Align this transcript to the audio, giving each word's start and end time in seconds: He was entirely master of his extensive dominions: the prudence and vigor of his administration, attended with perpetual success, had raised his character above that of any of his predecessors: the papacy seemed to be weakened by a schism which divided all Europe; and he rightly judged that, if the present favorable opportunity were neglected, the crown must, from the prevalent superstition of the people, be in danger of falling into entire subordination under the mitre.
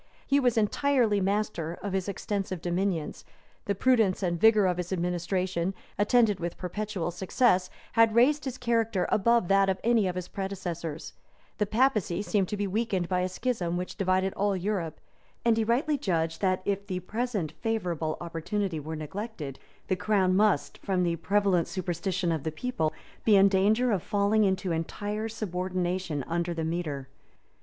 He 0.25 0.39
was 0.39 0.57
entirely 0.57 1.21
master 1.21 1.75
of 1.83 1.93
his 1.93 2.09
extensive 2.09 2.59
dominions: 2.59 3.23
the 3.65 3.75
prudence 3.75 4.23
and 4.23 4.41
vigor 4.41 4.65
of 4.65 4.77
his 4.77 4.91
administration, 4.91 5.75
attended 5.99 6.39
with 6.39 6.57
perpetual 6.57 7.11
success, 7.11 7.69
had 7.91 8.15
raised 8.15 8.45
his 8.45 8.57
character 8.57 9.07
above 9.11 9.47
that 9.49 9.69
of 9.69 9.79
any 9.83 10.07
of 10.07 10.15
his 10.15 10.27
predecessors: 10.27 11.13
the 11.59 11.67
papacy 11.67 12.23
seemed 12.23 12.47
to 12.47 12.57
be 12.57 12.65
weakened 12.65 13.09
by 13.09 13.19
a 13.19 13.29
schism 13.29 13.77
which 13.77 13.95
divided 13.95 14.33
all 14.33 14.57
Europe; 14.57 14.99
and 15.45 15.55
he 15.55 15.63
rightly 15.63 15.99
judged 15.99 16.41
that, 16.41 16.63
if 16.65 16.87
the 16.87 16.99
present 17.01 17.51
favorable 17.61 18.17
opportunity 18.21 18.79
were 18.79 18.95
neglected, 18.95 19.59
the 19.87 19.95
crown 19.95 20.35
must, 20.35 20.79
from 20.79 21.03
the 21.03 21.17
prevalent 21.17 21.67
superstition 21.67 22.31
of 22.31 22.41
the 22.41 22.51
people, 22.51 22.91
be 23.23 23.35
in 23.35 23.47
danger 23.47 23.91
of 23.91 24.01
falling 24.01 24.45
into 24.45 24.71
entire 24.71 25.29
subordination 25.29 26.23
under 26.23 26.55
the 26.55 26.65
mitre. 26.65 27.07